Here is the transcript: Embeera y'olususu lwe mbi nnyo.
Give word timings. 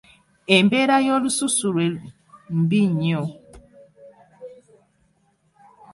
Embeera 0.57 0.95
y'olususu 1.05 1.67
lwe 1.75 1.85
mbi 2.59 2.81
nnyo. 2.91 3.23